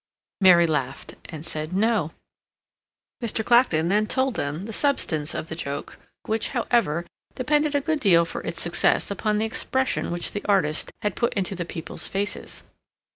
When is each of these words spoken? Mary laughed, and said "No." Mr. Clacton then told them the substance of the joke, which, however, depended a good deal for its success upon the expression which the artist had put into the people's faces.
Mary 0.39 0.65
laughed, 0.65 1.13
and 1.25 1.45
said 1.45 1.73
"No." 1.73 2.11
Mr. 3.23 3.45
Clacton 3.45 3.87
then 3.89 4.07
told 4.07 4.33
them 4.33 4.65
the 4.65 4.73
substance 4.73 5.35
of 5.35 5.45
the 5.45 5.55
joke, 5.55 5.99
which, 6.23 6.47
however, 6.57 7.05
depended 7.35 7.75
a 7.75 7.81
good 7.81 7.99
deal 7.99 8.25
for 8.25 8.41
its 8.41 8.59
success 8.63 9.11
upon 9.11 9.37
the 9.37 9.45
expression 9.45 10.09
which 10.09 10.31
the 10.31 10.43
artist 10.45 10.89
had 11.03 11.15
put 11.15 11.35
into 11.35 11.53
the 11.53 11.65
people's 11.65 12.07
faces. 12.07 12.63